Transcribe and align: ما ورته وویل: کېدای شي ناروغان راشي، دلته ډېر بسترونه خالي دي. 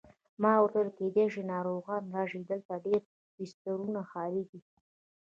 ما 0.41 0.53
ورته 0.59 0.77
وویل: 0.79 0.97
کېدای 0.99 1.27
شي 1.33 1.41
ناروغان 1.51 2.03
راشي، 2.15 2.41
دلته 2.51 2.73
ډېر 2.85 3.01
بسترونه 3.35 4.01
خالي 4.09 4.43
دي. 4.49 4.59